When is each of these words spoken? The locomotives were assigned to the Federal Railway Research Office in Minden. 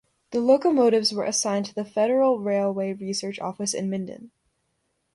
The 0.31 0.39
locomotives 0.39 1.13
were 1.13 1.25
assigned 1.25 1.67
to 1.67 1.75
the 1.75 1.85
Federal 1.85 2.39
Railway 2.39 2.91
Research 2.93 3.39
Office 3.39 3.75
in 3.75 3.87
Minden. 3.87 4.31